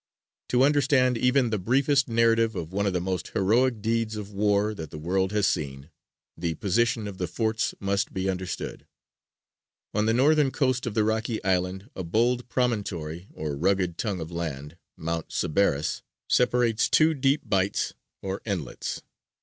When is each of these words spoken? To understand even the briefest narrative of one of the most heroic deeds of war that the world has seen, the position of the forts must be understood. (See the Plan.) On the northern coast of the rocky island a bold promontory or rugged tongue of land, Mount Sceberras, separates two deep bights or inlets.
To 0.49 0.63
understand 0.63 1.15
even 1.15 1.51
the 1.51 1.59
briefest 1.59 2.07
narrative 2.07 2.55
of 2.55 2.73
one 2.73 2.87
of 2.87 2.93
the 2.93 2.99
most 2.99 3.27
heroic 3.35 3.83
deeds 3.83 4.15
of 4.15 4.33
war 4.33 4.73
that 4.73 4.89
the 4.89 4.97
world 4.97 5.31
has 5.31 5.45
seen, 5.45 5.91
the 6.35 6.55
position 6.55 7.07
of 7.07 7.19
the 7.19 7.27
forts 7.27 7.75
must 7.79 8.11
be 8.11 8.27
understood. 8.27 8.79
(See 8.79 8.79
the 8.79 8.79
Plan.) 9.93 9.99
On 10.01 10.05
the 10.07 10.13
northern 10.15 10.49
coast 10.49 10.87
of 10.87 10.95
the 10.95 11.03
rocky 11.03 11.37
island 11.43 11.91
a 11.95 12.03
bold 12.03 12.49
promontory 12.49 13.27
or 13.31 13.55
rugged 13.55 13.99
tongue 13.99 14.21
of 14.21 14.31
land, 14.31 14.75
Mount 14.97 15.29
Sceberras, 15.31 16.01
separates 16.27 16.89
two 16.89 17.13
deep 17.13 17.47
bights 17.47 17.93
or 18.23 18.41
inlets. 18.43 19.03